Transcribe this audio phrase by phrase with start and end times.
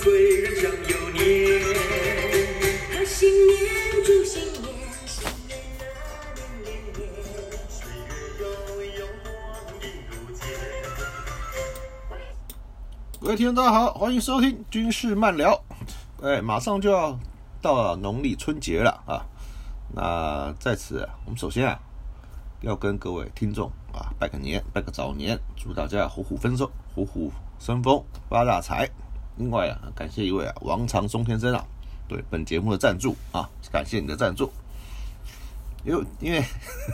[0.00, 1.20] 声声，催人享有年。
[2.90, 3.58] 贺新年，
[4.02, 4.72] 祝新年，
[5.06, 5.84] 新年啊
[6.64, 7.04] 年年年。
[7.68, 8.42] 岁月悠
[8.98, 9.30] 悠，光
[9.82, 10.40] 阴如箭。
[13.20, 15.62] 各位听众，大家好，欢迎收听军事漫聊。
[16.22, 17.18] 哎，马上就要
[17.60, 19.26] 到了农历春节了啊！
[19.94, 21.78] 那在此，我们首先啊，
[22.62, 28.88] 要跟各位听众啊拜个年，拜个早年，祝大家虎虎生风，虎虎生风，发大财。
[29.36, 31.64] 另外啊，感谢一位啊王长松先生啊，
[32.08, 34.50] 对本节目的赞助啊，感谢你的赞助。
[35.84, 36.44] 因为因为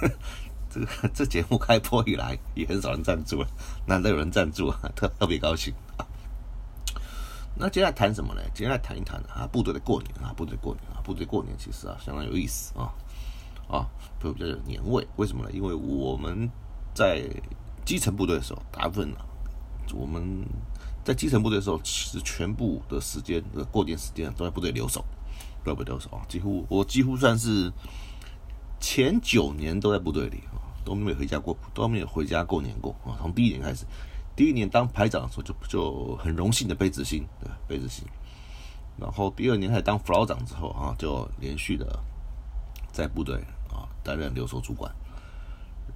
[0.70, 3.48] 这个这节目开播以来也很少人赞助了，
[3.86, 6.06] 难得有人赞助啊，特特别高兴啊。
[7.58, 8.42] 那接下来谈什么呢？
[8.54, 12.92] 接下来谈一谈啊，部队的过年啊，部队过年啊，部队过年其实啊相当有意思啊
[13.66, 13.88] 啊，
[14.20, 15.04] 会比较有年味。
[15.16, 15.50] 为什么呢？
[15.52, 16.48] 因为我们
[16.94, 17.28] 在
[17.84, 19.24] 基层部队的时候，大部分啊，
[19.94, 20.46] 我们
[21.06, 25.04] 在基层部队的时候，其实全部的时间，呃，过年时间都在部队留守，
[25.62, 26.26] 都在部队留守啊。
[26.28, 27.72] 几乎我几乎算是
[28.80, 33.14] 前九年都在部队里啊，都没有回家过，都没有回家过年过啊。
[33.20, 33.86] 从第一年开始，
[34.34, 38.04] 第一年当排长的时候就就很荣幸的被执行，对，被执行。
[38.98, 41.86] 然后第二年开始当副老长之后啊，就连续的
[42.90, 43.36] 在部队
[43.70, 44.92] 啊担任留守主管。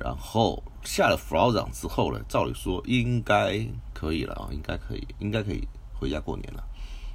[0.01, 3.63] 然后下了副老长之后呢，照理说应该
[3.93, 6.65] 可以了啊，应该可以，应该可以回家过年了。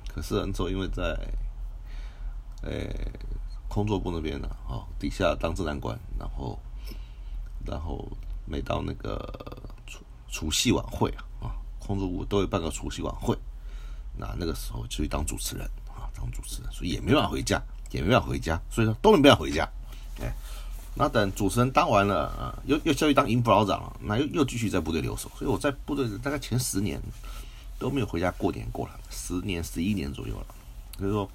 [0.07, 1.01] 可是呢，之后因为在
[2.61, 2.71] 呃
[3.67, 6.59] 工作部那边呢，啊底下当正南官，然后
[7.65, 8.07] 然后
[8.45, 9.17] 每到那个
[9.87, 13.35] 除除夕晚会啊，啊工作部都会办个除夕晚会，
[14.15, 17.59] 那那个时候就去当主持人啊，当主持人，所以也没办法回家，
[17.89, 19.67] 也没办法回家，所以说都没办法回家，
[20.21, 20.31] 哎。
[20.97, 27.01] 那等主持人当完了啊，又又下去当营副老长了，那又又继续在部队留守，所以我在部队大概前十年
[27.77, 30.45] 都没有回家过年过了，十年十一年左右了，
[30.97, 31.29] 所以说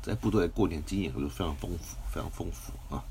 [0.00, 3.02] 在部队过年经验就非常丰富，非常丰富啊。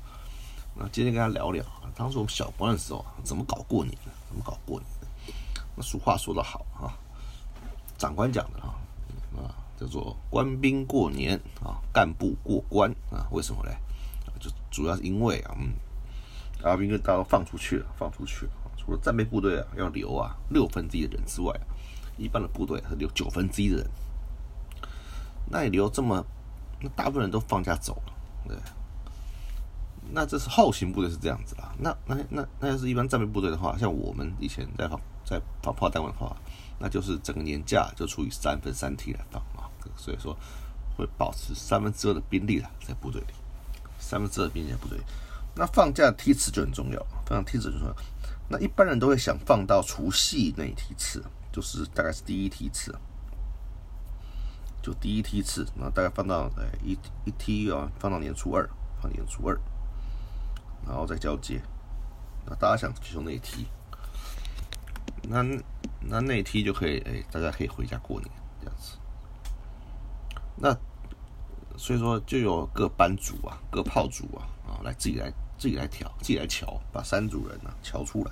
[0.74, 4.10] 那今天跟大家聊聊啊，当时我们小官的时候，怎么搞过年的？
[4.28, 5.32] 怎么搞过年的？
[5.76, 6.88] 那俗话说得好啊，
[7.98, 8.74] 长官讲的啊
[9.36, 13.76] 啊，叫做官兵过年啊，干部过关啊，为什么嘞？
[14.44, 15.72] 就主要是因为啊，嗯，
[16.62, 18.52] 阿兵哥大都放出去了，放出去了。
[18.76, 21.58] 除了战备部队啊要留啊六分之一的人之外，
[22.18, 23.90] 一般的部队是留九分之一的人。
[25.50, 26.22] 那你留这么，
[26.80, 28.12] 那大部分人都放假走了，
[28.48, 28.56] 对。
[30.10, 31.72] 那这是后勤部队是这样子啦。
[31.78, 36.36] 那那那那要是一般战备部队的话，像我们以前在放在放炮单位的话，
[36.78, 39.70] 那就是整个年假就除以三分三 T 来放啊。
[39.96, 40.36] 所以说
[40.96, 43.26] 会保持三分之二的兵力啦，在部队里。
[44.04, 45.00] 三分之二兵在部队，
[45.56, 47.96] 那放假的梯次就很重要，放假梯次很重要。
[48.50, 52.94] 那一般人都会想放到除夕那一梯次，就是大概是第一梯次，
[54.82, 56.92] 就第一梯次，那大概放到哎一
[57.24, 58.68] 一梯啊，放到年初二，
[59.00, 59.58] 放年初二，
[60.86, 61.62] 然后再交接。
[62.44, 63.66] 那大家想其中那一梯，
[65.22, 65.42] 那
[66.00, 68.98] 那那一梯就可以哎，大家可以回家过年这样子。
[70.56, 70.76] 那
[71.76, 78.30] 所以说，就有各班组啊、各炮组啊啊，来自己来自己来调、自己来瞧，把三组人啊瞧出来。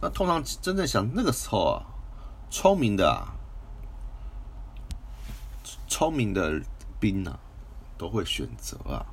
[0.00, 1.86] 那通常真正想那个时候啊，
[2.50, 3.34] 聪明的啊，
[5.86, 6.60] 聪明的
[6.98, 7.38] 兵啊，
[7.96, 9.06] 都会选择啊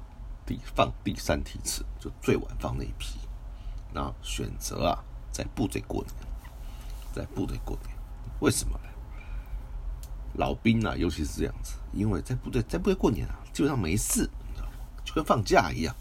[0.47, 3.19] 第放第三梯次，就最晚放那一批，
[3.93, 6.15] 然后选择啊在部队过年，
[7.13, 7.95] 在部队过年，
[8.39, 8.88] 为什么呢？
[10.39, 14.29] 老兵啊，尤其是这样子，因为在部队在部队过年啊，基本上没事，
[15.03, 15.93] 就跟放假一样，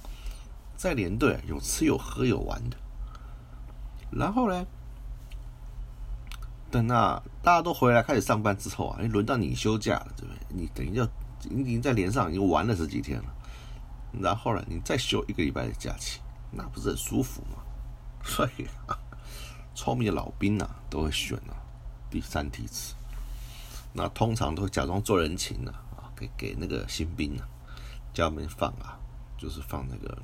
[0.76, 2.76] 在连队有吃有喝有玩的。
[4.12, 4.64] 然后呢，
[6.70, 10.38] 等啊大家都回来开始上班之后啊，你轮到你休假了，对不对？
[10.49, 11.05] 你等于就
[11.50, 13.35] 你已经在连上已经玩了十几天了，
[14.20, 16.20] 然后呢，你再休一个礼拜的假期，
[16.52, 17.58] 那不是很舒服吗？
[18.23, 18.96] 所以啊，
[19.75, 21.58] 聪明的老兵啊，都会选啊
[22.08, 22.94] 第三梯次。
[23.99, 27.43] 那通常都假装做人情的啊，给给那个新兵啊，
[28.15, 28.97] 叫他们放啊，
[29.37, 30.23] 就是放那个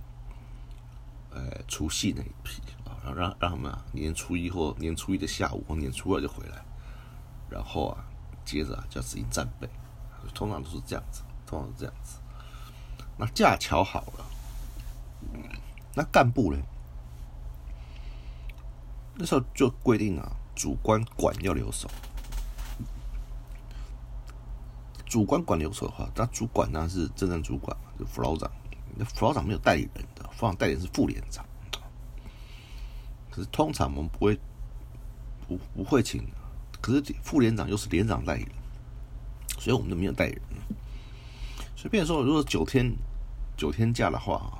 [1.32, 6.64] 呃除夕那一批啊，然后让让他们啊年初一或年初一的下午或年初二就回来，
[7.50, 8.04] 然后啊
[8.44, 9.68] 接着啊叫自己战备，
[10.32, 12.20] 通常都是这样子，通常是这样子。
[13.16, 14.24] 那架桥好了，
[15.96, 16.62] 那干部呢？
[19.16, 21.90] 那时候就规定啊，主官管要留守。
[25.14, 28.50] 主官管留守的话，那主管呢是正正主管嘛，就副老长。
[28.96, 31.46] 那副老长没有代理人的，副老长代理是副连长。
[33.30, 34.36] 可是通常我们不会
[35.46, 36.26] 不不会请，
[36.80, 38.48] 可是副连长又是连长代理，
[39.56, 40.42] 所以我们就没有代理人。
[41.76, 42.92] 随便说，如果九天
[43.56, 44.58] 九天假的话啊，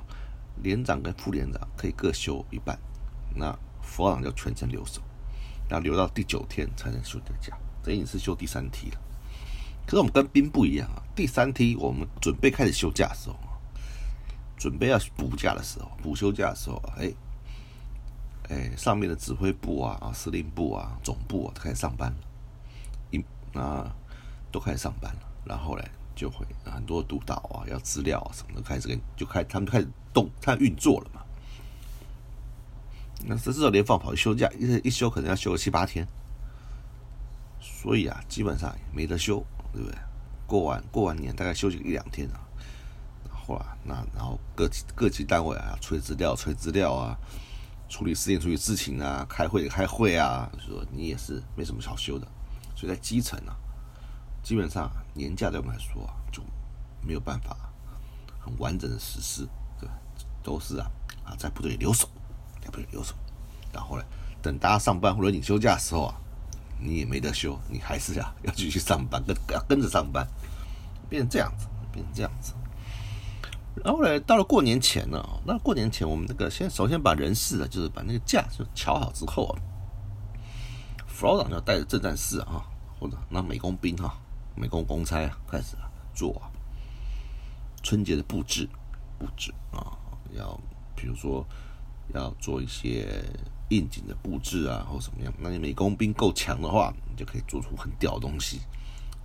[0.63, 2.79] 连长跟副连长可以各休一半，
[3.35, 5.01] 那副老长就全程留守，
[5.69, 9.01] 要留到第九天才能休的假，等于是休第三梯了。
[9.85, 13.37] 可是我们跟兵不一样啊，第三梯我们准备开始休假的时候，
[14.57, 17.13] 准备要补假的时候，补休假的时候，哎，
[18.49, 22.17] 哎，上面的指挥部啊、啊司令部啊、总部啊都开始上班了，
[23.11, 23.23] 一
[23.57, 23.95] 啊
[24.51, 31.21] 都开始上班了，然后嘞就会很多督导啊、要资料啊什么的开始跟就开他们开始动，他运作了嘛。
[33.27, 36.07] 那这时候连放跑休假，一一休可能要休个七八天，
[37.59, 39.45] 所以啊，基本上没得休。
[39.75, 39.99] 对不对？
[40.47, 42.39] 过完过完年大概休息一两天啊，
[43.27, 47.17] 然后啊，那然后各级各级单位啊，催资料催资料啊，
[47.89, 52.27] 处理事情处理事情啊，开会开会啊，说你也是没什么好休的，
[52.75, 53.57] 所以在基层啊，
[54.43, 56.43] 基本上年假对我们来说啊，就
[57.01, 57.57] 没有办法
[58.39, 59.47] 很完整的实施，
[59.79, 59.89] 对，
[60.43, 60.91] 都是啊
[61.25, 62.07] 啊在部队留守，
[62.61, 63.15] 在部队留守，
[63.73, 64.05] 然后呢，
[64.43, 66.21] 等大家上班或者你休假的时候啊。
[66.79, 70.27] 你也没得休，你还是呀要继续上班，跟要跟着上班，
[71.09, 72.53] 变成这样子，变成这样子。
[73.83, 79.55] 然后呢，到了过年前呢，那过年前我们那个先首先把人事啊，就是把那个假就调好之后啊，
[81.07, 82.65] 副老长就带着正战士啊，
[82.99, 84.17] 或者那美工兵哈，
[84.55, 85.75] 美工公差啊，开始
[86.13, 86.41] 做
[87.83, 88.69] 春节的布置
[89.17, 89.97] 布置啊，
[90.33, 90.59] 要
[90.95, 91.45] 比如说
[92.13, 93.23] 要做一些。
[93.69, 95.33] 应景的布置啊，或什么样？
[95.39, 98.61] 那你美工兵够强的话，你就可以做出很屌的东西。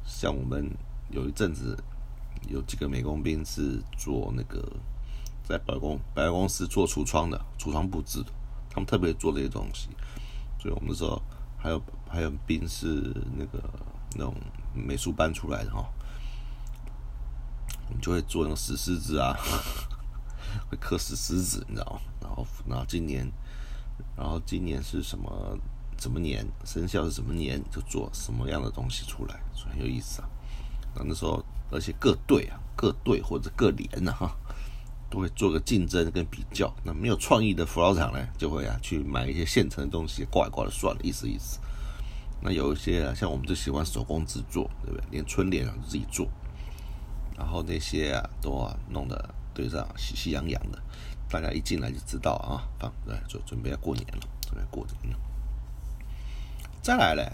[0.05, 0.71] 像我们
[1.11, 1.77] 有一阵子
[2.49, 4.67] 有几个美工兵是做那个
[5.45, 8.33] 在百公百货公司做橱窗的橱窗布置的，
[8.71, 9.89] 他们特别做这些东西。
[10.59, 11.21] 所以我们那时候
[11.59, 13.63] 还有还有兵是那个
[14.17, 14.35] 那种
[14.75, 15.87] 美术班出来的哈，
[17.89, 19.37] 我们就会做那种石狮子啊，
[20.71, 22.01] 会刻石狮子，你知道吗？
[22.23, 23.31] 然后然后今年。
[24.17, 25.59] 然后今年是什么
[25.97, 30.29] 怎么年生肖是什么年，就做什么样的东西出来，所以很有意思啊。
[30.95, 34.35] 那那时候，而且各队啊、各队或者各连呢，哈，
[35.09, 36.75] 都会做个竞争跟比较。
[36.83, 41.61] 那没有创意的辅导厂呢，就会啊去买一些现成的东西，挂一挂就算了，意思意思。
[42.43, 45.05] 那有一些啊，像我们就喜欢手工制作，对不对？
[45.11, 46.27] 连春联啊自己做，
[47.37, 50.83] 然后那些啊都啊弄得对上喜气洋洋的。
[51.31, 55.19] 大家一进来就知道啊，放对，就准备要过年了，准备过年了。
[56.83, 57.31] 再来嘞，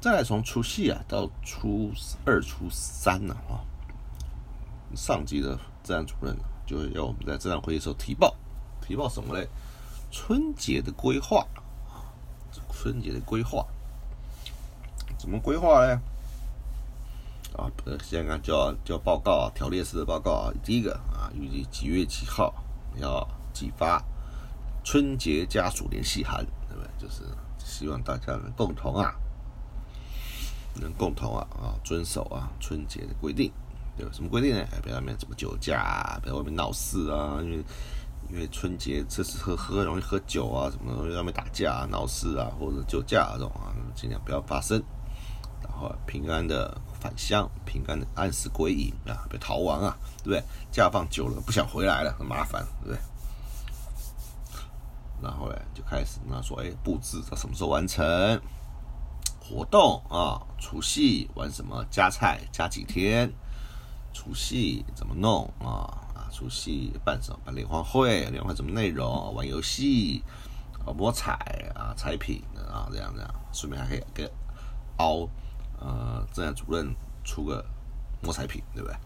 [0.00, 1.92] 再来从除夕啊到初
[2.24, 3.62] 二、初三呢啊，
[4.96, 8.34] 上级的治安主任就要我们在这场会议时候提报，
[8.80, 9.48] 提报什么嘞？
[10.10, 11.46] 春节的规划，
[12.72, 13.64] 春节的规划
[15.16, 15.96] 怎么规划嘞？
[17.56, 20.52] 啊，呃，现在就要就要报告啊，条列式的报告啊。
[20.62, 22.54] 第一个啊，预计几月几号
[22.96, 24.02] 要寄发
[24.84, 26.88] 春节家属联系函，对不对？
[26.96, 27.22] 就是
[27.58, 29.14] 希望大家能共同啊，
[30.74, 33.50] 能共同啊啊遵守啊春节的规定，
[33.96, 34.12] 对吧？
[34.14, 34.64] 什么规定呢？
[34.82, 37.64] 不要外面怎么酒驾，不要外面闹事啊，因为
[38.30, 44.80] 因为春节吃吃喝喝容易喝酒啊，什么容易外面打架、啊闹事啊，或者酒驾这种啊，尽量不要发生，
[45.64, 46.80] 然后平安的。
[47.00, 50.42] 返乡平安的按时归隐啊，别逃亡啊，对不对？
[50.70, 52.98] 假放久了不想回来了，很麻烦，对不对？
[55.22, 58.40] 然后呢，就开始那说，哎，布置到什么时候完成？
[59.40, 61.84] 活动啊，除夕玩什么？
[61.90, 63.32] 加菜加几天？
[64.12, 65.90] 除夕怎么弄啊？
[66.14, 67.40] 啊，除夕办什么？
[67.44, 69.34] 办联欢会，联欢会什么内容？
[69.34, 70.22] 玩游戏
[70.86, 71.34] 啊，摸彩
[71.74, 74.30] 啊，彩品啊，这样这样，顺便还可以给
[74.98, 75.28] 凹。
[75.80, 76.94] 呃，这样主任
[77.24, 77.64] 出个
[78.22, 78.96] 摸彩品，对不对？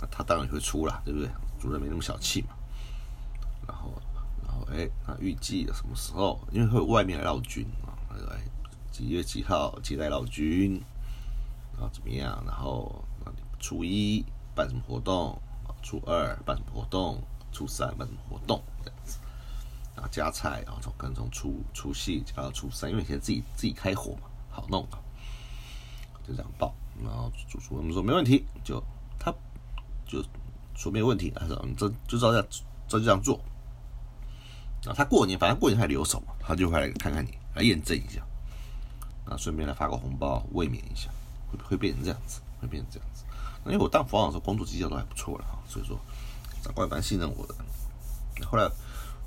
[0.00, 1.28] 那他当然会出了，对不对？
[1.60, 2.48] 主任没那么小气嘛。
[3.66, 3.92] 然后，
[4.46, 6.40] 然后，哎，那预计什么时候？
[6.52, 7.92] 因为会外面来绕军啊，
[8.30, 8.40] 哎，
[8.92, 10.80] 几月几号接待绕军？
[11.72, 15.36] 然后怎么样，然后啊初一办什么活动，
[15.82, 17.20] 初二办什么活动，
[17.50, 19.18] 初三办什么活动这样子。
[19.94, 24.98] 然后加菜，然后从可能从初初四加到初三，因为现在自己自己开火嘛，好弄啊，
[26.26, 26.74] 就这样报。
[27.04, 28.82] 然后主厨我们说没问题，就
[29.18, 29.32] 他
[30.06, 30.24] 就
[30.74, 32.46] 说没有问题，他说你这就照这样
[32.88, 33.38] 照这样做。
[34.82, 38.20] 然后他过年反正过年还留守嘛，他就会来看看你，来验证一下，
[39.24, 41.10] 啊顺便来发个红包慰勉一下，
[41.50, 43.24] 会会变成这样子，会变成这样子。
[43.66, 45.98] 因为我当副长的时候工作绩效都还不错了，所以说
[46.62, 47.54] 长官蛮信任我的。
[48.46, 48.64] 后来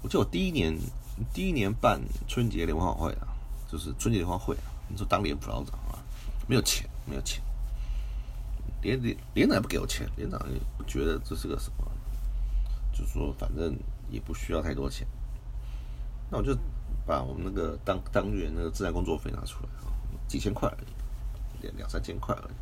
[0.02, 0.76] 我记得我第一年
[1.34, 3.28] 第一年办春节联欢晚会啊，
[3.70, 6.00] 就是春节联欢会啊，你说当年副老长啊，
[6.48, 7.42] 没有钱，没有钱，
[8.82, 11.92] 连连连长也不给我钱，连长也不觉得这是个什么，
[12.94, 13.76] 就说反正
[14.10, 15.08] 也不需要太多钱，
[16.30, 16.56] 那我就
[17.06, 19.92] 把我们那个当当月那个自然工作费拿出来啊，
[20.28, 22.54] 几千块而已，两两三千块而已。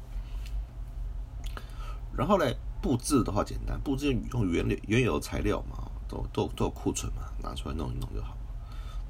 [2.16, 2.46] 然后呢，
[2.82, 8.36] 布置的话简单，布置用原原有材料嘛，都都都有库存嘛，拿出来弄一弄就好。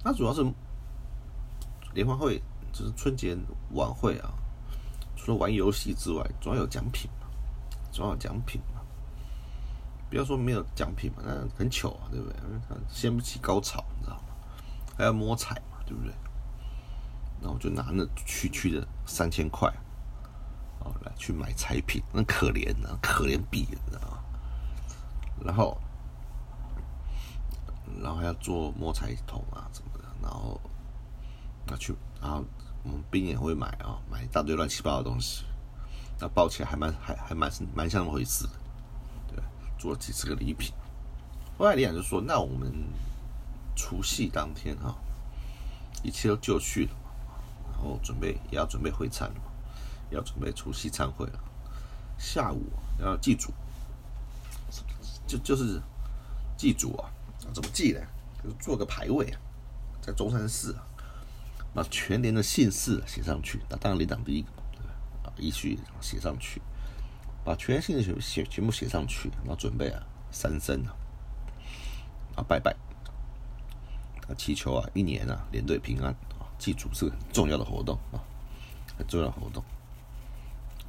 [0.03, 0.45] 那主要是
[1.93, 2.41] 联欢会，
[2.73, 3.37] 就是春节
[3.71, 4.33] 晚会啊，
[5.27, 7.27] 除了玩游戏之外，总要有奖品嘛，
[7.91, 8.79] 总要有奖品嘛。
[10.09, 12.37] 不要说没有奖品嘛，那很糗啊，对不对？
[12.87, 14.23] 掀不起高潮，你知道吗？
[14.97, 16.13] 还要摸彩嘛，对不对？
[17.41, 19.67] 然后就拿那区区的三千块，
[20.79, 24.23] 哦，来去买彩品，那可怜啊，可怜毙，你知道吗？
[25.43, 25.77] 然后，
[28.01, 30.57] 然后还要做摸彩桶啊什么的，然后
[31.65, 32.45] 拿去，然后
[32.83, 35.43] 我们兵也会买啊，买一大堆乱七八糟的东西，
[36.19, 38.51] 那包起来还蛮还还蛮蛮像那么回事的，
[39.27, 39.43] 对，
[39.77, 40.73] 做了几十个礼品。
[41.57, 42.71] 后来李长就说：“那我们
[43.75, 44.95] 除夕当天哈、
[46.03, 46.91] 一切都就绪了，
[47.73, 49.41] 然后准备也要准备会餐了，
[50.11, 51.39] 要准备除夕餐会了。
[52.17, 52.63] 下午
[52.99, 53.51] 要祭祖，
[55.27, 55.81] 就就是
[56.55, 57.09] 祭祖啊，
[57.53, 57.99] 怎么祭呢？
[58.43, 59.39] 就是做个牌位啊，
[59.99, 60.86] 在中山市啊，
[61.73, 64.49] 把全连的姓氏写上去，那当然连长第一个，
[65.23, 66.61] 啊，依序写上去，
[67.43, 70.95] 把全姓全写全部写上去，然后准备啊三牲啊，
[72.35, 72.75] 啊拜拜，
[74.27, 78.17] 啊祈求啊一年啊连队平安啊，祭祖是个很重要的活动啊，
[78.97, 79.63] 很重要的活动，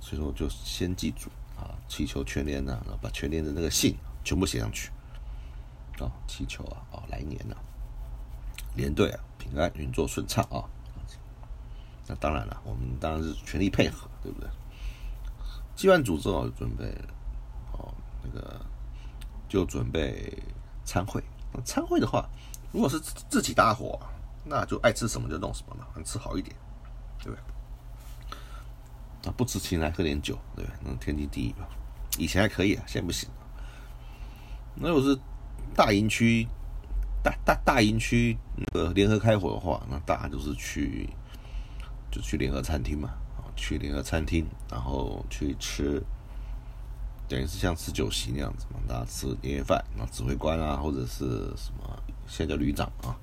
[0.01, 3.95] 所以说就先祭祖啊，祈求全连啊，然后把全连的那个姓
[4.25, 4.91] 全部写上去，
[6.01, 7.57] 啊，祈求啊，哦来年啊，
[8.75, 9.21] 连队啊
[9.51, 10.65] 平安运作顺畅啊。
[12.07, 14.49] 那当然了，我们当然是全力配合，对不对？
[15.77, 16.87] 祭完祖之后，准备
[17.73, 18.61] 哦那个
[19.49, 20.33] 就准备
[20.85, 21.23] 参会。
[21.53, 22.29] 那参会的话，
[22.73, 23.99] 如果是自己搭伙，
[24.45, 26.57] 那就爱吃什么就弄什么嘛，吃好一点，
[27.23, 29.29] 对不对？
[29.29, 30.79] 啊，不吃请来喝点酒，对不对？
[30.85, 31.69] 那天经地义吧。
[32.19, 33.29] 以前还可以啊，现在不行。
[34.75, 35.19] 那如果是
[35.75, 36.49] 大营区、
[37.23, 41.09] 大大大营区那个联合开火的话，那大家就是去
[42.11, 43.11] 就去联合餐厅嘛，
[43.57, 46.03] 去联合餐厅，然后去吃，
[47.29, 53.17] 等于是像吃酒席那样子嘛，大家吃年夜饭，那指挥官啊，或者是什么现在叫旅长啊，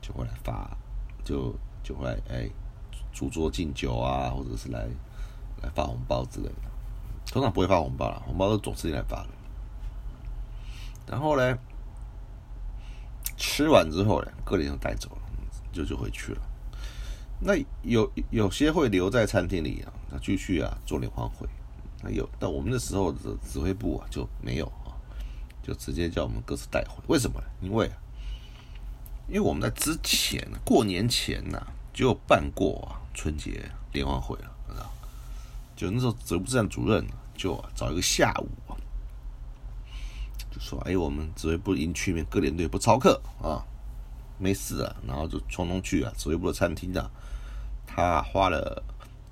[0.00, 0.76] 就会来发，
[1.24, 2.48] 就就会哎
[3.12, 4.86] 主桌敬酒啊，或者是来
[5.62, 6.54] 来发红包之类的。
[7.26, 9.28] 通常不会发红包了，红包都总司令来发的。
[11.06, 11.58] 然后呢，
[13.42, 15.22] 吃完之后呢，个人就带走了，
[15.72, 16.40] 就就回去了。
[17.40, 21.44] 那有有些会留在餐厅里啊，那继续啊做联欢会。
[22.04, 24.94] 那有，但我们那时候的指挥部啊就没有啊，
[25.60, 27.02] 就直接叫我们各自带回。
[27.08, 27.46] 为什么呢？
[27.60, 27.90] 因为
[29.26, 31.60] 因为我们在之前过年前呐、
[31.92, 34.88] 就办过啊春节联欢会了，知道？
[35.74, 38.48] 就那时候指挥部站主任就、找一个下午，
[40.52, 43.64] 就说：“哎，我们指挥部营区里面各连队不操课啊，
[44.38, 47.10] 没事啊。”然后就匆匆去啊指挥部的餐厅啊，
[47.86, 48.82] 他花了，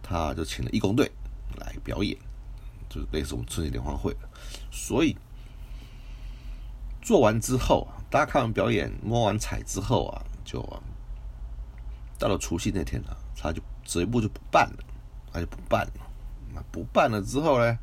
[0.03, 1.13] 他就请了义工队
[1.59, 2.17] 来表演，
[2.89, 4.17] 就是类似我们春节联欢会。
[4.73, 5.15] 所以
[7.03, 10.63] 做完之后啊，大家看完表演、摸完彩之后啊，就
[12.19, 14.85] 到了除夕那天啊，他就指挥部就不办了，
[15.33, 15.93] 他就不办了。
[16.53, 17.79] 那不办了之后呢，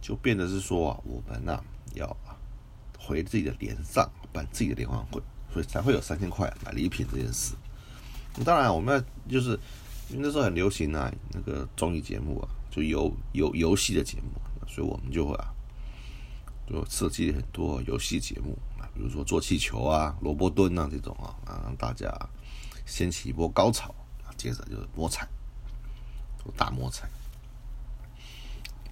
[0.00, 1.62] 就变得是说啊，我们呐、
[1.96, 2.16] 要
[2.98, 5.20] 回自己的连上办自己的联欢会，
[5.52, 7.54] 所以才会有三千块买礼品这件事。
[8.44, 9.58] 当然，我们要就是
[10.10, 14.30] 因为那时候很流行啊，那个综艺节目啊，就游游游戏的节目，
[14.68, 15.52] 所以我们就会啊，
[16.68, 22.14] 就设计很多游戏节目啊，比如说做气球啊、萝卜蹲啊这种啊，啊让大家
[22.84, 25.26] 掀起一波高潮啊，接着就是摸彩，
[26.56, 27.08] 大摸彩。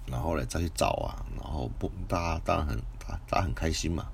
[0.07, 4.07] 然后呢再去找啊，然后不，大家当然很大大家很开心嘛。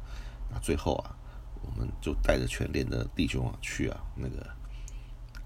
[0.50, 1.16] 那最后啊，
[1.62, 4.46] 我们就带着全连的弟兄啊去啊那个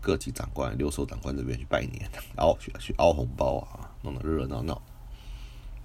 [0.01, 4.81] 各级长官、六兽长官这边去拜年，凹去去凹红包啊，弄得热热闹闹。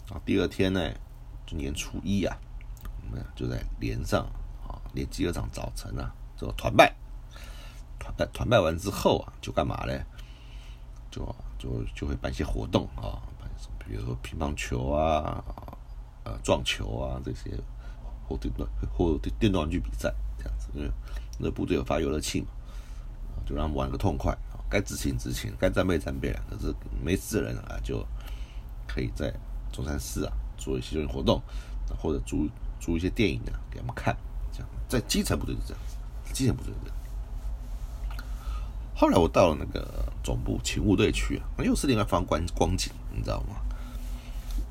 [0.07, 0.93] 然后第二天呢，
[1.47, 2.37] 就年初一啊，
[3.05, 4.25] 我们就在连上
[4.67, 6.95] 啊，连集合场早晨啊，做团拜。
[7.99, 10.03] 团拜团拜完之后啊，就干嘛嘞？
[11.11, 13.21] 就就就会办一些活动啊，
[13.79, 15.45] 比如说乒乓球啊，
[16.43, 17.51] 撞球啊这些，
[18.29, 20.91] 或电动或电动玩具比赛这样子，因为
[21.39, 22.49] 那部队有发游乐器嘛，
[23.47, 26.43] 就让他们玩个痛快啊，该执勤执勤，该战备战备啊。
[26.51, 28.07] 可是没事的人啊，就
[28.87, 29.33] 可以在
[29.73, 31.43] 中山市啊做一些活动，
[31.99, 32.49] 或者租
[32.81, 34.17] 租一些电影啊给他们看，
[34.53, 36.97] 这样在基层部队是这样子，基层部队是这样。
[38.95, 43.57] 后来我到了那个总部勤务队去啊，又是另外一番光景，你知道吗？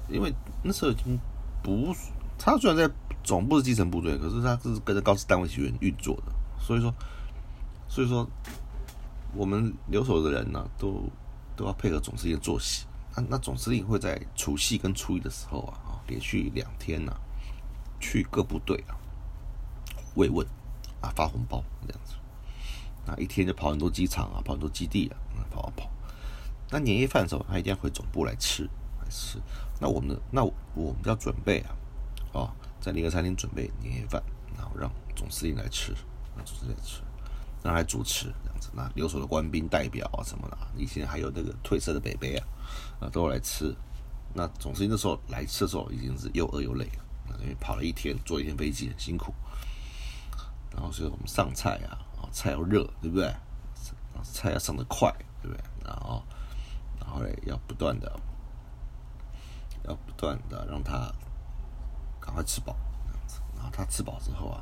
[0.08, 1.20] 因为那时候已经
[1.62, 1.96] 不，
[2.38, 6.94] 他虽然在总部是基层部队，可是他是跟着高级单位学员运作的，所以说，
[7.88, 8.28] 所以说
[9.36, 11.04] 我们留守的人呢、都
[11.56, 12.86] 都要配合总司令作息。
[13.16, 17.14] 那那总司令会在除夕跟初一的时候啊，啊连续两天呢、
[18.00, 18.96] 去各部队啊
[20.16, 20.46] 慰问
[21.02, 22.14] 啊发红包这样子。
[23.06, 25.90] 那一天就跑很多机场啊，跑很多基地啊，跑啊跑。
[26.70, 28.64] 那年夜饭的时候，他一定要回总部来吃
[29.02, 29.40] 来吃。
[29.80, 30.22] 那我们的？
[30.30, 31.76] 那我我们要准备啊，
[32.34, 34.22] 哦，在那个餐厅准备年夜饭，
[34.58, 35.94] 然后让总司令来吃，
[36.36, 37.02] 让总司令来吃，
[37.64, 38.70] 让他来主持这样子。
[38.74, 42.48] 那留守的官兵代表啊什么的，以前还有那个褪色的北北啊，
[43.00, 43.74] 啊都来吃。
[44.34, 49.34] 那总司令那时候来吃的时候，已经是又饿又累了，因为跑了一天，坐一天飞机很辛苦。
[50.72, 53.34] 然后所以我们上菜啊，啊菜要热，对不对？
[54.22, 55.10] 菜要上得快，
[55.42, 55.64] 对不对？
[55.84, 56.22] 然后，
[57.00, 58.20] 然后嘞要不断的，
[59.84, 61.12] 要不断的让他
[62.20, 62.76] 赶快吃饱，
[63.56, 64.62] 然后他吃饱之后啊，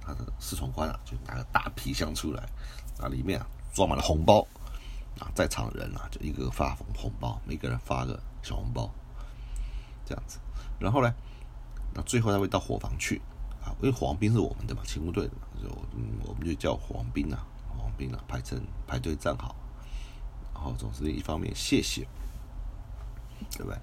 [0.00, 2.42] 他的侍从官啊就拿个大皮箱出来，
[3.00, 4.40] 啊里面啊装满了红包，
[5.18, 8.90] 啊在场的人啊就一个个发红红包，每个人发个小红包，
[10.04, 10.38] 这样子。
[10.78, 11.12] 然后呢，
[11.94, 13.20] 那最后他会到伙房去。
[13.64, 17.44] 啊，因为黄兵是我们的嘛，勤务队的嘛，就嗯，我们就叫黄兵啊，
[17.76, 19.56] 黄兵啊，排成排队站好，
[20.54, 22.06] 然后总是一方面谢谢，
[23.50, 23.76] 对不对？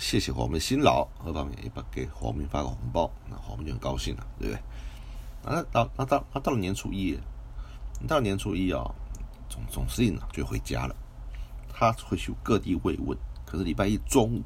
[0.00, 4.62] 谢谢火王兵辛劳，二方面也把给黄明发个红包，那黄明就很高兴了，对不对？
[5.44, 7.18] 那到那到那到了年初一，
[8.08, 8.82] 到了年初一啊、
[9.50, 10.96] 总总司令啊就回家了，
[11.68, 14.42] 他会去各地慰问，可是礼拜一中午，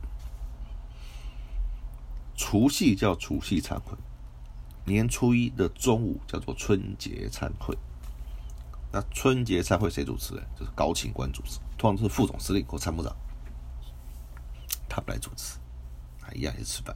[2.35, 3.97] 除夕叫除夕餐会。
[4.85, 7.79] 年初一的中午叫做春节餐会。
[8.93, 10.43] 那春节餐会谁主持呢？
[10.59, 13.15] 就是高勤官主持，通常是副总司令或参谋长，
[14.95, 15.59] 他不来主持，
[16.23, 16.95] 啊，一样也是吃饭。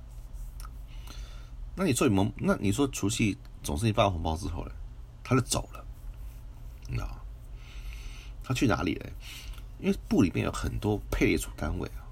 [1.75, 4.71] 那你说你们，那你说除夕总是你发完红包之后呢，
[5.25, 5.85] 他就走了，
[6.87, 7.09] 你知道？
[8.45, 9.11] 他去哪里了？
[9.81, 12.07] 因为部里面有很多配列组单位啊，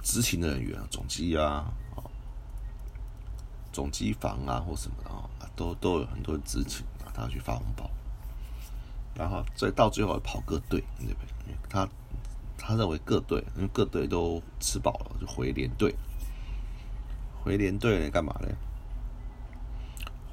[0.00, 1.72] 执勤的人员啊，总机啊，
[3.72, 7.90] 总机房啊或什么的啊，都都有很多人执勤啊，他要去发红包，
[9.16, 11.48] 然后再到最后跑个队，对不对？
[11.48, 11.88] 因为他
[12.64, 15.94] 他认为各队，因为各队都吃饱了，就回连队，
[17.42, 18.48] 回连队呢干嘛呢？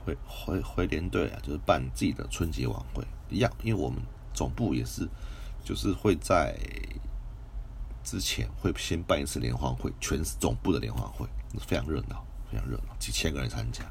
[0.06, 4.00] 回回回连队啊，就是办自己的春节晚会一样，因为我们
[4.34, 5.10] 总部也是，
[5.64, 6.56] 就是会在
[8.04, 11.28] 之前会先办一次联欢会，全是总部的联欢会，
[11.60, 12.24] 非常热闹。
[12.52, 13.84] 非常热闹，几千个人参加，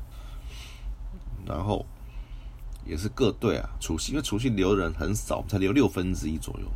[1.46, 1.86] 然后
[2.84, 6.66] 也是各队啊，除夕因为除夕留人很少，才留六分之一左右，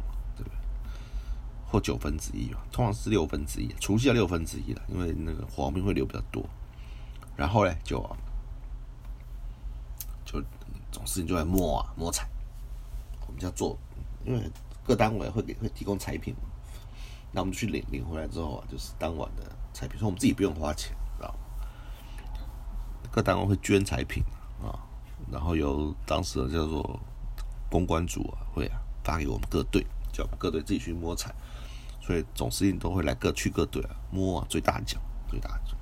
[1.72, 6.44] 或九分之一吧，通常是六分之一，除夕要六分之一了，因为那个黄兵会留比较多。
[7.34, 7.98] 然后呢，就
[10.26, 10.38] 就
[10.90, 12.28] 总司令就来摸啊摸彩，
[13.26, 13.78] 我们叫做，
[14.22, 14.50] 因为
[14.84, 16.42] 各单位会给会提供彩品嘛，
[17.32, 21.38] 那我们就去领领回来之后啊，就是当晚的彩品，所以我们自己不用花钱，知道吗？
[23.10, 24.22] 各单位会捐彩品
[24.62, 24.76] 啊，
[25.30, 27.00] 然后由当时的叫做
[27.70, 31.34] 公关组啊会啊发给我们各队，叫各队自己去摸彩，
[32.02, 35.78] 所以总司令都会来各去各队啊摸啊最大奖最大奖。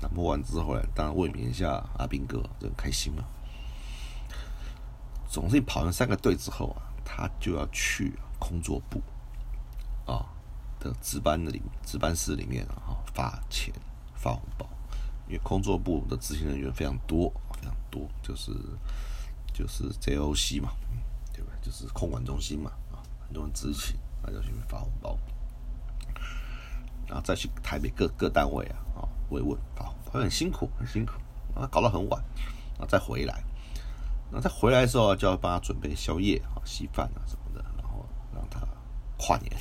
[0.00, 3.24] 那摸完之后呢，当然慰勉一下阿兵哥，很开心嘛。
[5.28, 9.00] 总司令跑完三个队之后啊，他就要去工作部
[10.06, 10.26] 啊
[10.78, 13.74] 的值班的里值班室里面啊发钱
[14.14, 14.66] 发红包。
[15.26, 18.50] 因为工作部的执行人员非常多，非常多，就是
[19.54, 20.72] 就是 JOC 嘛，
[21.32, 21.52] 对吧？
[21.62, 23.94] 就是控管中心嘛，啊，很多人执勤，
[24.30, 25.18] 大家去发红包。
[27.06, 31.14] 然后再去台北各各单位啊啊慰问啊，会很辛苦很辛苦，
[31.58, 32.22] 啊搞到很晚，
[32.74, 33.42] 然后再回来，
[34.30, 38.60] 那再回来的时候就要帮他准备宵夜啊、稀饭啊什么的，然后让他
[39.18, 39.52] 跨年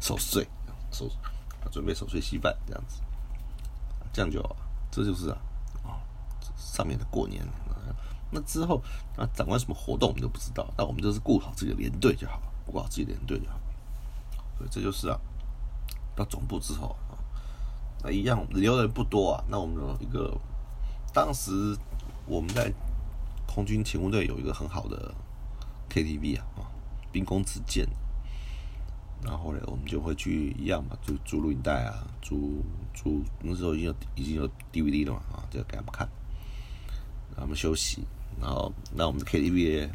[0.00, 0.48] 守岁
[0.90, 1.06] 守
[1.70, 3.02] 准备守岁稀饭这样子，
[4.10, 4.40] 这样就
[4.90, 5.38] 这就是啊
[5.84, 6.00] 啊
[6.56, 7.46] 上面的过年。
[8.32, 8.82] 那之后，
[9.18, 13.59] 那长官什么活动我们都不知道，那我们就是顾好自己的连队就好，顾好自己的连队就好。
[14.70, 15.18] 这就是啊，
[16.16, 17.14] 到总部之后啊，
[18.02, 19.44] 那一样留的人不多啊。
[19.48, 20.36] 那我们有一个，
[21.12, 21.76] 当时
[22.26, 22.72] 我们在
[23.46, 25.14] 空军勤务队有一个很好的
[25.88, 26.60] KTV 啊，啊，
[27.12, 27.88] 兵工子建。
[29.22, 32.62] 然后呢，我们就会去一样嘛，就租录影带啊，租
[32.94, 36.08] 租那时候已经有已经有 DVD 了嘛，啊，就给他们看，
[37.36, 38.02] 他们休息。
[38.40, 39.90] 然后，那我们的 KTV，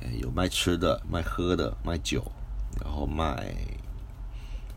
[0.00, 2.24] 呃，有卖吃的、卖喝的、卖酒，
[2.80, 3.54] 然后卖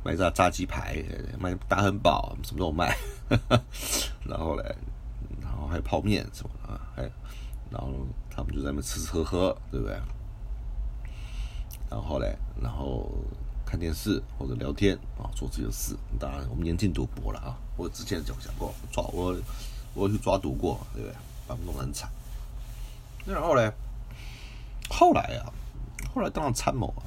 [0.04, 1.04] 卖炸炸鸡排、
[1.40, 2.98] 卖大汉堡，什么都有卖。
[4.26, 4.76] 然后嘞，
[5.42, 7.10] 然后还有泡面什么的啊，还有，
[7.70, 7.94] 然后
[8.30, 9.96] 他们就在那边吃吃喝喝，对不对？
[11.90, 13.12] 然后嘞，然后
[13.66, 15.96] 看电视或者聊天啊，做自己的事。
[16.20, 17.58] 当然，我们严禁赌博了啊！
[17.78, 19.36] 我之前讲讲过，抓我
[19.94, 21.16] 我去抓赌过，对不对？
[21.48, 22.10] 把他们弄得很惨。
[23.26, 23.72] 那然后嘞，
[24.90, 25.52] 后来啊，
[26.14, 27.04] 后来当了参谋啊，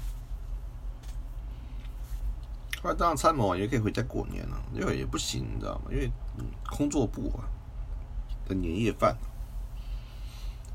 [2.84, 5.86] 后来当参谋，也可以回家过年了、因为也不行，你知道吗？
[5.90, 7.48] 因为嗯工作部啊
[8.46, 9.16] 的年夜饭，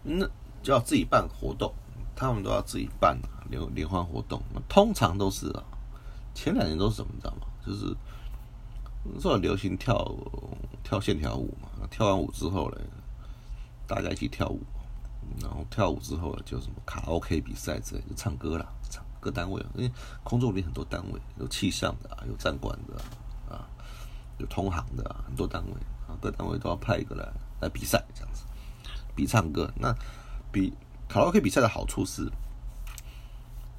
[0.01, 0.27] 那
[0.63, 1.71] 就要自己办活动，
[2.15, 4.41] 他们都要自己办啊，联联欢活动。
[4.67, 5.63] 通常都是啊，
[6.33, 7.41] 前两年都是什么，你知道吗？
[7.63, 7.95] 就是
[9.03, 10.11] 那时候流行跳
[10.83, 12.81] 跳线条舞嘛，跳完舞之后嘞，
[13.85, 14.59] 大家一起跳舞。
[15.39, 18.67] 然后跳舞之后就什么卡拉 OK 比赛之类，就唱歌了，
[19.19, 19.91] 各单位，因为
[20.23, 22.95] 空中里很多单位，有气象的啊，有站管的
[23.53, 23.67] 啊，
[24.37, 25.73] 有通航的啊，很多单位
[26.07, 27.27] 啊，各单位都要派一个来
[27.61, 28.43] 来比赛，这样子
[29.15, 29.71] 比唱歌。
[29.75, 29.93] 那
[30.51, 30.73] 比
[31.07, 32.29] 卡拉 OK 比赛的好处是，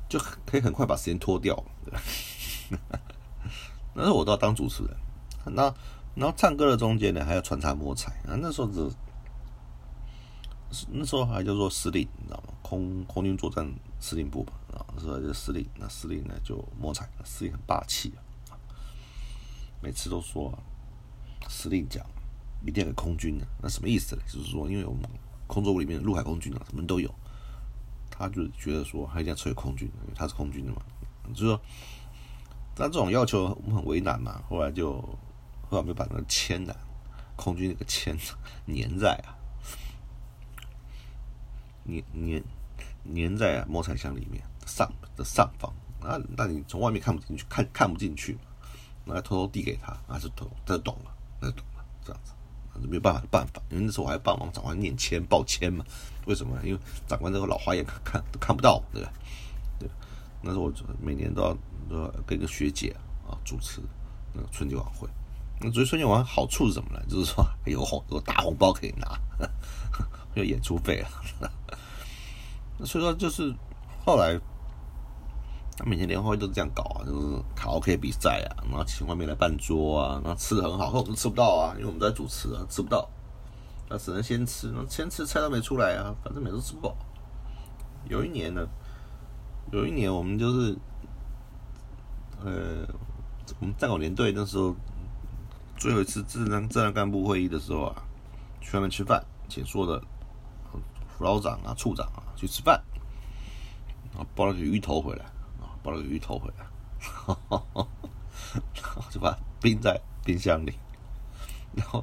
[0.09, 2.01] 就可以很快把时间拖掉，对吧？
[3.95, 4.97] 那时候我都要当主持人，
[5.55, 5.75] 那
[6.15, 8.91] 然后唱歌的中间呢，还要穿插摸彩啊，那时候只。
[10.93, 12.55] 那时候还叫做司令，你知道吗？
[12.63, 13.69] 空空军作战
[14.01, 18.13] 司令部吧，啊，那时候就司令，那司令呢就摸彩，司令很霸气
[18.49, 18.57] 啊，
[19.83, 20.59] 每次都说、啊、
[21.49, 22.05] 司令讲
[22.65, 24.23] 一定要给空军的，那什么意思呢？
[24.27, 25.03] 就是说，因为我们
[25.47, 27.15] 空中部里面陆海空军啊，什么都有，
[28.11, 30.83] 他就觉得说他一定要吹空军，因为他是空军的嘛，
[31.29, 31.61] 就是说，
[32.75, 35.01] 但这种要求我们很为难嘛，后来就
[35.69, 36.75] 后来我们就把那个签呢、
[37.37, 38.17] 空军那个签
[38.67, 39.37] 粘在啊。
[41.87, 42.43] 粘粘
[43.15, 48.41] 粘在啊摸彩箱里面上的上方，那那你从外面看不进去，看看不进去嘛，
[49.07, 51.11] 那偷偷递给他，他是懂，他就懂了，
[51.41, 52.33] 那懂了，这样子，
[52.75, 55.85] 那没有办法的办法，因为那时候我还帮忙长官念签报签嘛，
[56.27, 56.63] 为什么呢？
[56.65, 59.13] 因为长官这个老花眼看看都看不到，对吧？
[59.79, 59.89] 对，
[60.43, 61.57] 那时候我每年都要
[61.89, 62.95] 都要跟个学姐
[63.27, 63.81] 啊主持
[64.33, 65.09] 那个春节晚会，
[65.61, 67.03] 那主持春节晚会好处是什么呢？
[67.09, 69.19] 就是说有红有大红包可以拿，
[70.35, 71.11] 有演出费啊。
[72.85, 73.55] 所以说，就是
[74.05, 74.39] 后来，
[75.77, 83.09] 他每年联欢会都是这样搞啊，就是卡拉 OK 比赛啊，然后请外面来办桌啊，然后吃的很好，我们吃不到啊，因为我们在主持啊，吃不到，
[83.89, 86.97] 那只能先吃，那先吃菜都没出来啊，反正每次都吃不饱。
[88.09, 88.67] 有一年呢，
[89.73, 90.77] 有一年我们就是，
[92.43, 92.87] 呃，
[93.61, 94.75] 我们战狗连队那时候
[95.77, 98.03] 最后一次自战自战干部会议的时候啊，
[98.61, 100.03] 去外面吃饭，请所有的
[101.21, 102.83] 副老长啊、处长啊去吃饭，
[104.11, 105.27] 然后包了个鱼头回来，
[105.61, 106.65] 啊，包了个鱼头回来，
[106.97, 110.73] 然后就把它冰在冰箱里。
[111.75, 112.03] 然后，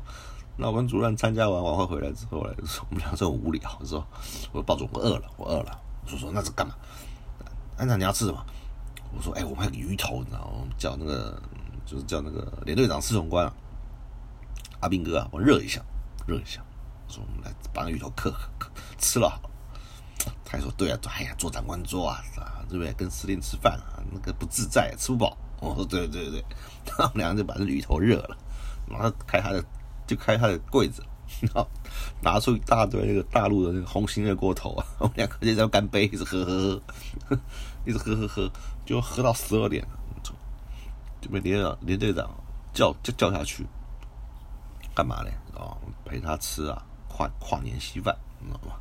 [0.55, 2.53] 那我们主任参加完晚会回来之后呢，
[2.91, 4.05] 我们俩就很无聊，说
[4.51, 6.75] 我抱着我饿了，我饿了，我说说那是干嘛？
[7.75, 8.45] 安长你要吃什么？
[9.15, 10.57] 我说哎，我们还有个鱼头，你知道吗？
[10.59, 11.41] 我们叫那个
[11.87, 13.53] 就是叫那个连队长司总官啊，
[14.81, 15.81] 阿兵哥啊，我热一下，
[16.27, 16.61] 热一下。
[17.07, 19.41] 说我们来把鱼头嗑嗑吃了。
[20.43, 22.93] 他还说对啊，哎呀，做长官桌啊，啊，对不对？
[22.93, 25.37] 跟司令吃饭啊，那个不自在，吃不饱。
[25.59, 26.43] 我说对对对，
[26.85, 28.37] 他们两个就把那鱼头热了，
[28.87, 29.63] 然后开他的
[30.05, 31.03] 就开他的柜子，
[31.41, 31.67] 然后
[32.21, 36.81] 拿出一大堆那个大陆的那个红星热锅头啊，我们两个就在那干杯，一直喝喝
[37.25, 37.37] 喝，
[37.85, 38.51] 一直喝喝喝，
[38.85, 39.85] 就喝到十二点，
[41.19, 42.29] 就被连长连队长
[42.73, 43.65] 叫叫叫下去，
[44.93, 45.33] 干嘛嘞？
[45.55, 48.75] 哦，陪他吃啊跨跨年稀饭，你知道吗？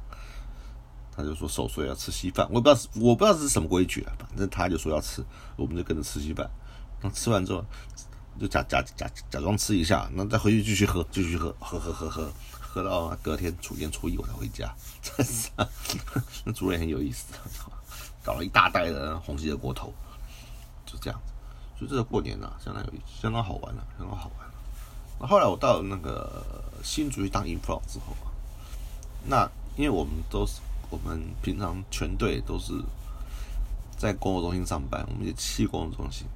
[1.17, 5.25] 他就说守岁要吃稀饭，我也不知道我不知道这是什么规矩啊，反正他就说要吃，
[5.57, 6.49] 我们就跟着吃稀饭。
[7.01, 7.65] 那吃完之后，
[8.39, 14.75] 就假假假假装吃一下，那再回去继续喝，继续喝，喝喝喝喝，喝到隔天初一初一我才回家。
[15.03, 15.51] 真是、
[16.45, 17.33] 那主任很有意思，
[18.23, 19.93] 搞了一大袋的红喜的锅头，
[20.85, 21.33] 就这样子。
[21.79, 24.55] 所以这个过年呢、啊，相当有意思，相当好玩了、相当好玩了。
[25.21, 28.33] 那后来我到那个新竹去当 info 之后啊，
[29.25, 32.73] 那因为我们都是我们平常全队都是
[33.97, 36.27] 在工作中心上班，我们也七工作中心。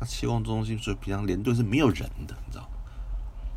[0.00, 2.68] 那七工作中心所以平常连队是没有人的，你知道吗？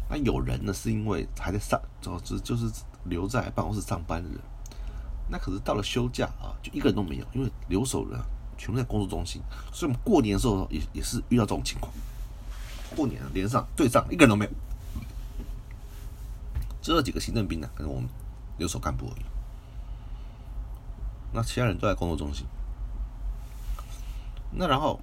[0.10, 2.72] 那有人呢，是因为还在上，就是就是
[3.06, 4.40] 留在办公室上班的人。
[5.28, 8.20] 那可是到了休假啊，就一个人都没有，因为留守人
[8.58, 9.42] 全部在工作中心，
[9.74, 11.92] 所以我们过年的时候也也是遇到这种情况。
[12.96, 14.52] 过年连上队上一个人都没有，
[16.82, 18.08] 只有几个行政兵呢、跟我们
[18.60, 19.26] 留守干部而已。
[21.36, 22.46] 那其他人都在工作中心。
[24.52, 24.98] 那然后，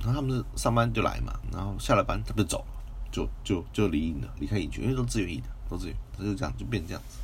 [0.00, 2.66] 然后他们是上班就来嘛，然后下了班他们就走了，
[3.10, 7.16] 就就就离营了，离开营区，因为都自愿役的，都自愿，他就这样就变这样子。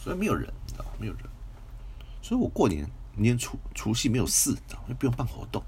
[0.00, 0.90] 所以没有人，知道吗？
[0.98, 1.22] 没有人。
[2.22, 4.84] 所以我过年年除除夕没有事，知道吗？
[4.86, 5.60] 因为不用办活动，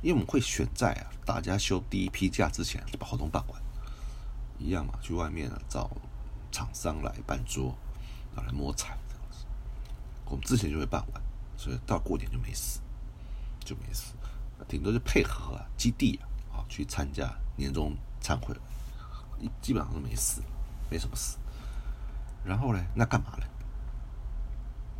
[0.00, 3.62] 因为我们会选在啊大家休第一批假之前把活动办完，
[4.58, 5.90] 一样嘛，去外面啊找
[6.50, 7.76] 厂商来办桌，
[8.34, 8.96] 然后来摸彩。
[10.30, 11.22] 我们之前就会办完，
[11.56, 12.80] 所以到过年就没事，
[13.58, 14.14] 就没事，
[14.68, 18.54] 顶多就配合啊基地啊啊去参加年终参会，
[19.60, 20.40] 基本上都没事，
[20.88, 21.36] 没什么事。
[22.44, 23.44] 然后呢，那干嘛呢？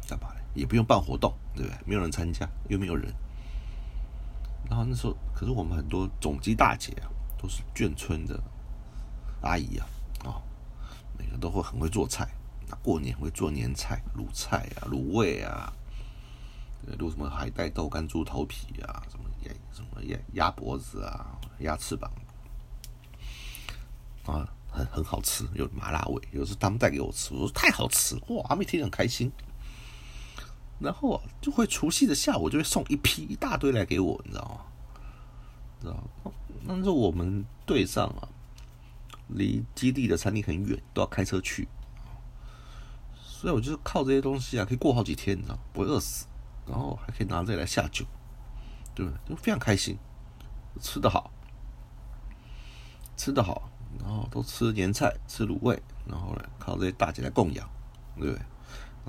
[0.08, 0.40] 干嘛呢？
[0.52, 1.78] 也不用办活动，对不对？
[1.86, 3.14] 没有人参加，又没有人。
[4.68, 7.06] 然后那时候，可是我们很多总机大姐啊，
[7.38, 8.38] 都是眷村的
[9.42, 9.86] 阿姨啊，
[10.24, 10.42] 哦，
[11.16, 12.28] 每个都会很会做菜。
[12.82, 15.72] 过年会做年菜、卤菜啊、卤味啊，
[16.98, 22.10] 卤什么海带、豆干、猪头皮啊，什么鸭、什么鸭鸭脖子啊、鸭翅膀
[24.26, 26.22] 啊，很很好吃，有麻辣味。
[26.32, 29.30] 有时他们带给我吃，我说太好吃，哇，阿妹听很开心。
[30.78, 34.60] 然后啊，就会除夕的下午就会送一批一大堆来给我，你知道吗？
[35.80, 36.32] 知道吗？
[36.66, 38.28] 但是我们队上啊，
[39.28, 41.66] 离基地的餐厅很远，都要开车去，
[43.40, 46.26] 所以我就是靠这些东西啊，可以过好几天，你知道吗，不会饿死，
[46.66, 48.04] 然后还可以拿这来下酒，
[48.94, 49.30] 对不对？
[49.30, 49.96] 就非常开心，
[50.78, 51.30] 吃得好，
[53.16, 57.66] 吃得好，然后都吃年菜，吃卤味，然后呢，靠这些大姐来供养，
[58.18, 58.44] 对不对？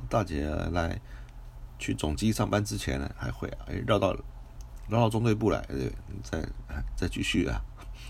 [0.07, 0.97] 大姐来
[1.77, 4.13] 去总机上班之前呢，还会啊，哎绕到
[4.87, 5.93] 绕到中队部来，对不对？
[6.23, 6.49] 再
[6.95, 7.61] 再继续啊，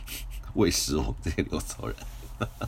[0.53, 1.95] 喂食我们这些留守人，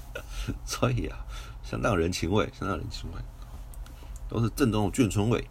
[0.66, 1.24] 所以啊，
[1.64, 3.22] 相当有人情味，相当有人情味，
[4.34, 5.48] 都是正宗的眷村味。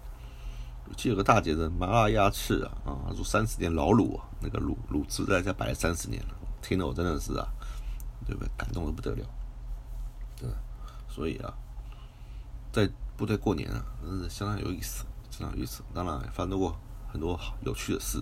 [0.87, 7.47] 我记得有个大姐的麻辣鸭翅啊，啊，她说三十年老卤，那个卤卤汁在家摆了三十年了，听得我真的是啊，
[8.27, 8.51] 对不对？
[8.59, 9.25] 感动的不得了，
[10.37, 10.49] 对，
[11.09, 11.55] 所以啊，
[12.73, 15.85] 在部队过年啊，真是相当有意思，相当有意思。
[15.95, 16.77] 当然发生过
[17.09, 18.21] 很多有趣的事，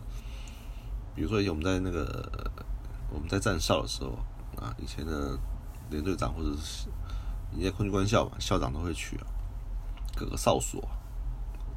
[1.14, 2.31] 比如说以前我们在那个
[3.11, 4.11] 我们在站哨的时候
[4.62, 5.38] 啊，以前的
[5.88, 6.88] 连队长或者是
[7.51, 9.27] 你在空军官校嘛，校长都会去啊，
[10.20, 10.87] 各个哨所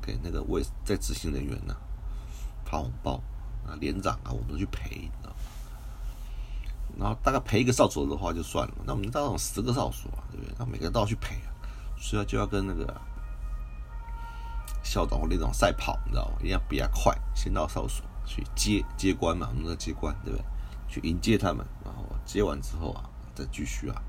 [0.02, 1.74] 给那个位在执行人员呢、
[2.66, 3.14] 发红包
[3.66, 5.36] 啊，连长啊，我们都去陪，你知道吗？
[7.00, 10.54] 然后大概陪一个哨所的话就算了，那我们到那种十个哨所啊，对不对？
[10.60, 11.56] 那每个人都要去陪啊，
[11.98, 12.86] 所以就要跟那个
[14.84, 16.36] 校长或连长赛跑，你知道吗？
[16.42, 20.46] 一定要比他快，先到哨所去接接官嘛，我们的接官对不对？
[20.90, 24.02] 去迎接他们，然后接完之后啊，再继续啊，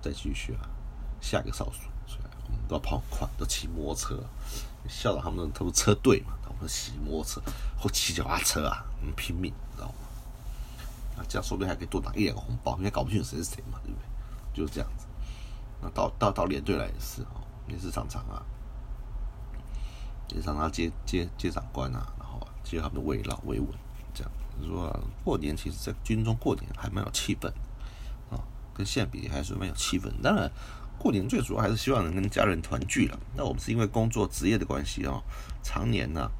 [0.00, 0.68] 再继续啊，
[1.20, 1.91] 下一个哨所，
[2.68, 4.22] 都要跑快，都骑摩托车。
[4.88, 7.40] 校长他们他们车队嘛，他们骑摩托车
[7.78, 9.94] 或骑脚踏车啊，我们拼命，你知道吗？
[11.16, 14.06] 那，这样说不定还可以多拿一两个红包，因为搞不清楚谁是谁嘛，对不对？
[14.54, 15.06] 就是这样子。
[15.80, 18.42] 那到到到连队来也是哦，也是常常啊，
[20.34, 23.68] 也常常接接接长官啊，然后接他们的慰劳慰问，
[24.12, 24.32] 这样。
[24.66, 27.54] 说、过年其实，在军中过年还蛮有气氛的
[28.30, 28.38] 啊，
[28.74, 30.08] 跟现在比还是蛮有气氛。
[30.22, 30.50] 当然，
[31.02, 33.18] 过年最主要还是希望能跟家人团聚了。
[33.36, 35.20] 那我们是因为工作职业的关系啊，
[35.60, 36.30] 常年呢、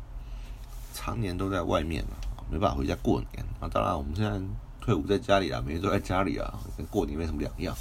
[0.94, 2.14] 常年都在外面啊，
[2.48, 3.68] 没办法回家过年啊。
[3.68, 4.40] 当然，我们现在
[4.80, 7.74] 退伍在家里啊，每天都在家里啊，跟过年没什么两样。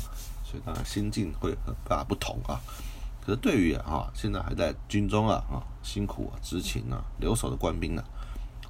[0.44, 2.60] 所以当然心境会很大不同啊。
[3.24, 8.04] 可是对于啊，现在还在军中啊啊辛苦啊执勤啊留守的官兵呢、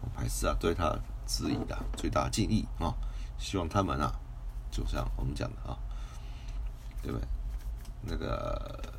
[0.02, 0.93] 我们还是啊对他
[1.26, 2.93] 致以啊最大敬意啊，
[3.39, 4.12] 希望他们啊，
[4.69, 5.80] 就像我们讲的啊，
[7.02, 7.26] 对不对？
[8.03, 8.93] 那个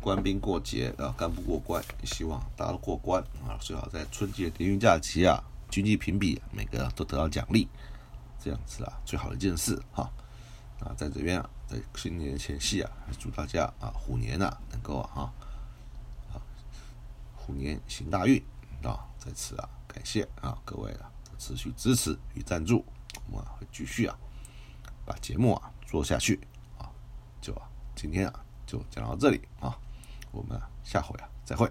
[0.00, 7.68] 官兵过节啊，干部过关，希望大家都过关啊，最好在春节连运假期啊，军纪评比、每个都得到奖励
[8.38, 10.10] 这样子啊，最好的一件事哈。
[10.80, 15.32] 啊，在这边啊，在新年前夕啊，祝大家啊虎年啊能够啊
[16.32, 16.36] 啊
[17.34, 18.42] 虎年行大运
[18.82, 19.06] 啊！
[19.18, 22.84] 在此啊，感谢啊各位啊持续支持与赞助，
[23.30, 24.16] 我们会继续啊
[25.04, 26.38] 把节目啊做下去
[26.78, 26.88] 啊。
[27.40, 27.62] 就啊
[27.96, 29.76] 今天啊就讲到这里啊，
[30.30, 31.66] 我们下回啊再会。